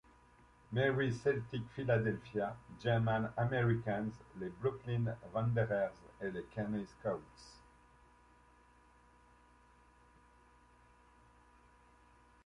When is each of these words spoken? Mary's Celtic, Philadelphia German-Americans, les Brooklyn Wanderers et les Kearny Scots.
Mary's 0.71 1.21
Celtic, 1.21 1.61
Philadelphia 1.75 2.55
German-Americans, 2.81 4.15
les 4.39 4.49
Brooklyn 4.49 5.15
Wanderers 5.31 5.91
et 6.19 6.33
les 6.33 6.41
Kearny 6.55 6.87
Scots. 6.87 7.61